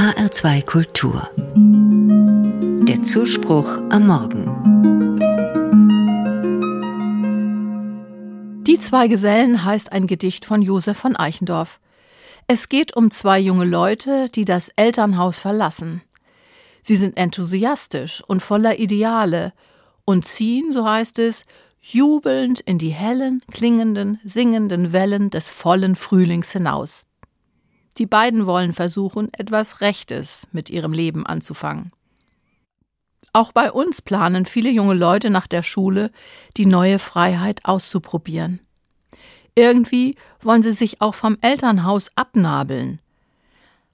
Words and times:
HR2 0.00 0.64
Kultur. 0.64 1.28
Der 2.88 3.02
Zuspruch 3.02 3.82
am 3.90 4.06
Morgen. 4.06 4.46
Die 8.62 8.78
zwei 8.78 9.08
Gesellen 9.08 9.62
heißt 9.62 9.92
ein 9.92 10.06
Gedicht 10.06 10.46
von 10.46 10.62
Josef 10.62 10.96
von 10.96 11.16
Eichendorff. 11.16 11.80
Es 12.46 12.70
geht 12.70 12.96
um 12.96 13.10
zwei 13.10 13.38
junge 13.40 13.66
Leute, 13.66 14.30
die 14.30 14.46
das 14.46 14.70
Elternhaus 14.70 15.38
verlassen. 15.38 16.00
Sie 16.80 16.96
sind 16.96 17.18
enthusiastisch 17.18 18.24
und 18.26 18.40
voller 18.40 18.78
Ideale 18.78 19.52
und 20.06 20.24
ziehen, 20.24 20.72
so 20.72 20.88
heißt 20.88 21.18
es, 21.18 21.44
jubelnd 21.82 22.60
in 22.60 22.78
die 22.78 22.88
hellen, 22.88 23.42
klingenden, 23.52 24.18
singenden 24.24 24.94
Wellen 24.94 25.28
des 25.28 25.50
vollen 25.50 25.94
Frühlings 25.94 26.52
hinaus. 26.52 27.09
Die 27.98 28.06
beiden 28.06 28.46
wollen 28.46 28.72
versuchen, 28.72 29.32
etwas 29.32 29.80
Rechtes 29.80 30.48
mit 30.52 30.70
ihrem 30.70 30.92
Leben 30.92 31.26
anzufangen. 31.26 31.92
Auch 33.32 33.52
bei 33.52 33.70
uns 33.70 34.02
planen 34.02 34.46
viele 34.46 34.70
junge 34.70 34.94
Leute 34.94 35.30
nach 35.30 35.46
der 35.46 35.62
Schule, 35.62 36.10
die 36.56 36.66
neue 36.66 36.98
Freiheit 36.98 37.64
auszuprobieren. 37.64 38.60
Irgendwie 39.54 40.16
wollen 40.40 40.62
sie 40.62 40.72
sich 40.72 41.00
auch 41.00 41.14
vom 41.14 41.36
Elternhaus 41.40 42.10
abnabeln. 42.16 43.00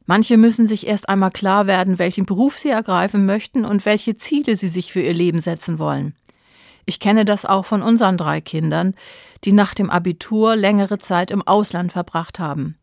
Manche 0.06 0.36
müssen 0.36 0.66
sich 0.66 0.86
erst 0.86 1.08
einmal 1.08 1.32
klar 1.32 1.66
werden, 1.66 1.98
welchen 1.98 2.26
Beruf 2.26 2.56
sie 2.56 2.70
ergreifen 2.70 3.26
möchten 3.26 3.64
und 3.64 3.84
welche 3.84 4.16
Ziele 4.16 4.56
sie 4.56 4.68
sich 4.68 4.92
für 4.92 5.00
ihr 5.00 5.14
Leben 5.14 5.40
setzen 5.40 5.78
wollen. 5.78 6.14
Ich 6.84 7.00
kenne 7.00 7.24
das 7.24 7.44
auch 7.44 7.64
von 7.64 7.82
unseren 7.82 8.16
drei 8.16 8.40
Kindern, 8.40 8.94
die 9.44 9.52
nach 9.52 9.74
dem 9.74 9.90
Abitur 9.90 10.54
längere 10.54 10.98
Zeit 10.98 11.32
im 11.32 11.42
Ausland 11.42 11.92
verbracht 11.92 12.38
haben. 12.38 12.78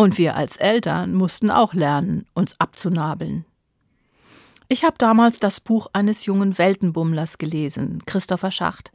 Und 0.00 0.16
wir 0.16 0.36
als 0.36 0.56
Eltern 0.56 1.12
mussten 1.12 1.50
auch 1.50 1.74
lernen, 1.74 2.24
uns 2.32 2.54
abzunabeln. 2.60 3.44
Ich 4.68 4.84
habe 4.84 4.94
damals 4.96 5.40
das 5.40 5.58
Buch 5.58 5.88
eines 5.92 6.24
jungen 6.24 6.56
Weltenbummlers 6.56 7.36
gelesen, 7.36 8.04
Christopher 8.06 8.52
Schacht, 8.52 8.92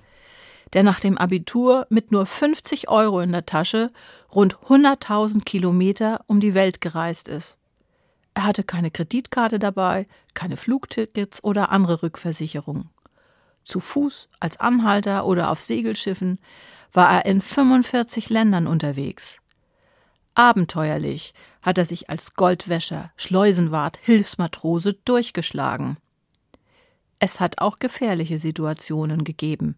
der 0.72 0.84
nach 0.84 1.02
dem 1.02 1.18
Abitur 1.18 1.88
mit 1.90 2.14
nur 2.14 2.26
50 2.26 2.88
Euro 2.88 3.20
in 3.20 3.34
der 3.34 3.45
Tasche 3.45 3.92
rund 4.34 4.56
100.000 4.60 5.44
Kilometer 5.44 6.22
um 6.28 6.40
die 6.40 6.54
Welt 6.54 6.80
gereist 6.80 7.28
ist. 7.28 7.58
Er 8.34 8.45
hatte 8.45 8.64
keine 8.64 8.90
Kreditkarte 8.90 9.60
dabei, 9.60 10.08
keine 10.34 10.56
Flugtickets 10.56 11.44
oder 11.44 11.70
andere 11.70 12.02
Rückversicherungen. 12.02 12.90
Zu 13.66 13.82
Fuß, 13.82 14.30
als 14.40 14.58
Anhalter 14.58 15.26
oder 15.26 15.52
auf 15.52 15.60
Segelschiffen 15.60 16.40
war 16.94 17.12
er 17.12 17.26
in 17.26 17.42
45 17.42 18.30
Ländern 18.30 18.67
unterwegs. 18.67 19.42
Abenteuerlich 20.36 21.34
hat 21.62 21.78
er 21.78 21.86
sich 21.86 22.09
als 22.09 22.34
Goldwäscher, 22.34 23.12
Schleusenwart, 23.16 24.00
Hilfsmatrose 24.02 24.94
durchgeschlagen. 25.06 25.98
Es 27.20 27.39
hat 27.39 27.59
auch 27.59 27.80
gefährliche 27.80 28.39
Situationen 28.39 29.23
gegeben. 29.23 29.78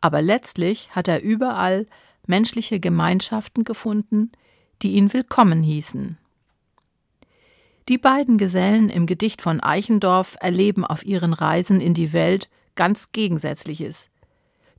Aber 0.00 0.22
letztlich 0.22 0.90
hat 0.90 1.08
er 1.08 1.22
überall 1.22 1.86
menschliche 2.26 2.80
Gemeinschaften 2.80 3.64
gefunden, 3.64 4.32
die 4.82 4.92
ihn 4.92 5.12
willkommen 5.12 5.62
hießen. 5.62 6.18
Die 7.88 7.98
beiden 7.98 8.38
Gesellen 8.38 8.88
im 8.88 9.06
Gedicht 9.06 9.42
von 9.42 9.60
Eichendorff 9.60 10.36
erleben 10.40 10.86
auf 10.86 11.04
ihren 11.04 11.34
Reisen 11.34 11.80
in 11.80 11.92
die 11.92 12.14
Welt 12.14 12.48
ganz 12.74 13.12
Gegensätzliches. 13.12 14.08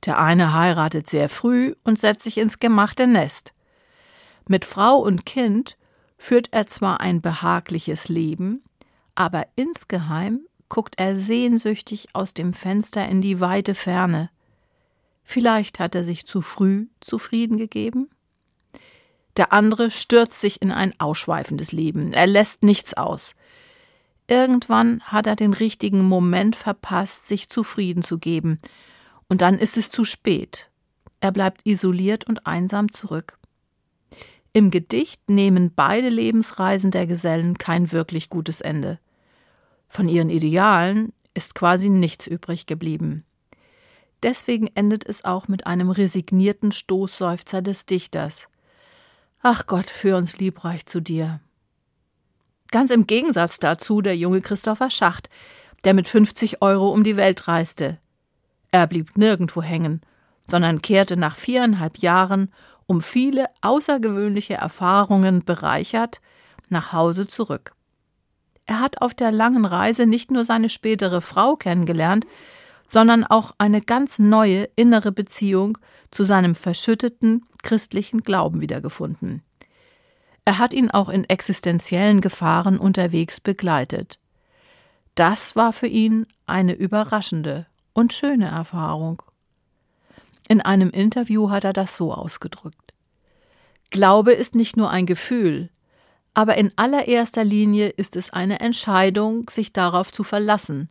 Der 0.04 0.18
eine 0.18 0.52
heiratet 0.52 1.08
sehr 1.08 1.28
früh 1.28 1.74
und 1.84 1.98
setzt 1.98 2.24
sich 2.24 2.38
ins 2.38 2.58
gemachte 2.58 3.06
Nest. 3.06 3.54
Mit 4.48 4.64
Frau 4.64 4.98
und 4.98 5.26
Kind 5.26 5.76
führt 6.18 6.48
er 6.52 6.66
zwar 6.66 7.00
ein 7.00 7.20
behagliches 7.20 8.08
Leben, 8.08 8.62
aber 9.14 9.46
insgeheim 9.56 10.46
guckt 10.68 10.94
er 10.98 11.16
sehnsüchtig 11.16 12.08
aus 12.14 12.34
dem 12.34 12.52
Fenster 12.52 13.08
in 13.08 13.20
die 13.20 13.40
weite 13.40 13.74
Ferne. 13.74 14.30
Vielleicht 15.24 15.80
hat 15.80 15.94
er 15.94 16.04
sich 16.04 16.26
zu 16.26 16.42
früh 16.42 16.86
zufrieden 17.00 17.56
gegeben? 17.56 18.08
Der 19.36 19.52
andere 19.52 19.90
stürzt 19.90 20.40
sich 20.40 20.62
in 20.62 20.70
ein 20.70 20.94
ausschweifendes 20.98 21.72
Leben, 21.72 22.12
er 22.12 22.26
lässt 22.26 22.62
nichts 22.62 22.94
aus. 22.94 23.34
Irgendwann 24.28 25.02
hat 25.02 25.26
er 25.26 25.36
den 25.36 25.52
richtigen 25.54 26.02
Moment 26.02 26.56
verpasst, 26.56 27.26
sich 27.26 27.48
zufrieden 27.48 28.02
zu 28.02 28.18
geben, 28.18 28.60
und 29.28 29.40
dann 29.40 29.58
ist 29.58 29.76
es 29.76 29.90
zu 29.90 30.04
spät. 30.04 30.70
Er 31.20 31.32
bleibt 31.32 31.66
isoliert 31.66 32.28
und 32.28 32.46
einsam 32.46 32.92
zurück. 32.92 33.38
Im 34.56 34.70
Gedicht 34.70 35.28
nehmen 35.28 35.70
beide 35.74 36.08
Lebensreisen 36.08 36.90
der 36.90 37.06
Gesellen 37.06 37.58
kein 37.58 37.92
wirklich 37.92 38.30
gutes 38.30 38.62
Ende. 38.62 38.98
Von 39.86 40.08
ihren 40.08 40.30
Idealen 40.30 41.12
ist 41.34 41.54
quasi 41.54 41.90
nichts 41.90 42.26
übrig 42.26 42.64
geblieben. 42.64 43.26
Deswegen 44.22 44.68
endet 44.68 45.04
es 45.04 45.26
auch 45.26 45.46
mit 45.46 45.66
einem 45.66 45.90
resignierten 45.90 46.72
Stoßseufzer 46.72 47.60
des 47.60 47.84
Dichters. 47.84 48.48
Ach 49.42 49.66
Gott, 49.66 49.90
führ 49.90 50.16
uns 50.16 50.38
liebreich 50.38 50.86
zu 50.86 51.00
dir. 51.00 51.40
Ganz 52.70 52.90
im 52.90 53.06
Gegensatz 53.06 53.58
dazu 53.58 54.00
der 54.00 54.16
junge 54.16 54.40
Christopher 54.40 54.88
Schacht, 54.88 55.28
der 55.84 55.92
mit 55.92 56.08
50 56.08 56.62
Euro 56.62 56.88
um 56.88 57.04
die 57.04 57.18
Welt 57.18 57.46
reiste. 57.46 57.98
Er 58.70 58.86
blieb 58.86 59.18
nirgendwo 59.18 59.60
hängen, 59.60 60.00
sondern 60.46 60.80
kehrte 60.80 61.18
nach 61.18 61.36
viereinhalb 61.36 61.98
Jahren 61.98 62.50
um 62.86 63.02
viele 63.02 63.46
außergewöhnliche 63.60 64.54
Erfahrungen 64.54 65.44
bereichert, 65.44 66.20
nach 66.68 66.92
Hause 66.92 67.26
zurück. 67.26 67.74
Er 68.66 68.80
hat 68.80 69.00
auf 69.00 69.14
der 69.14 69.30
langen 69.30 69.64
Reise 69.64 70.06
nicht 70.06 70.30
nur 70.30 70.44
seine 70.44 70.68
spätere 70.68 71.20
Frau 71.20 71.56
kennengelernt, 71.56 72.26
sondern 72.86 73.24
auch 73.24 73.52
eine 73.58 73.80
ganz 73.80 74.18
neue 74.18 74.68
innere 74.76 75.12
Beziehung 75.12 75.78
zu 76.10 76.24
seinem 76.24 76.54
verschütteten 76.54 77.44
christlichen 77.62 78.22
Glauben 78.22 78.60
wiedergefunden. 78.60 79.42
Er 80.44 80.58
hat 80.58 80.72
ihn 80.72 80.90
auch 80.90 81.08
in 81.08 81.24
existenziellen 81.24 82.20
Gefahren 82.20 82.78
unterwegs 82.78 83.40
begleitet. 83.40 84.20
Das 85.16 85.56
war 85.56 85.72
für 85.72 85.88
ihn 85.88 86.26
eine 86.46 86.74
überraschende 86.74 87.66
und 87.92 88.12
schöne 88.12 88.46
Erfahrung. 88.46 89.22
In 90.48 90.60
einem 90.60 90.90
Interview 90.90 91.50
hat 91.50 91.64
er 91.64 91.72
das 91.72 91.96
so 91.96 92.12
ausgedrückt. 92.12 92.92
Glaube 93.90 94.32
ist 94.32 94.54
nicht 94.54 94.76
nur 94.76 94.90
ein 94.90 95.06
Gefühl, 95.06 95.70
aber 96.34 96.56
in 96.56 96.72
allererster 96.76 97.44
Linie 97.44 97.88
ist 97.88 98.14
es 98.14 98.30
eine 98.30 98.60
Entscheidung, 98.60 99.48
sich 99.48 99.72
darauf 99.72 100.12
zu 100.12 100.22
verlassen, 100.22 100.88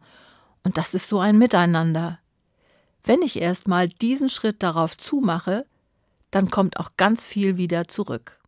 und 0.63 0.77
das 0.77 0.95
ist 0.95 1.07
so 1.07 1.19
ein 1.19 1.37
Miteinander. 1.37 2.19
Wenn 3.03 3.21
ich 3.21 3.39
erst 3.39 3.67
mal 3.67 3.87
diesen 3.87 4.29
Schritt 4.29 4.63
darauf 4.63 4.97
zumache, 4.97 5.65
dann 6.31 6.49
kommt 6.49 6.79
auch 6.79 6.91
ganz 6.97 7.23
viel 7.23 7.57
wieder 7.57 7.87
zurück. 7.87 8.39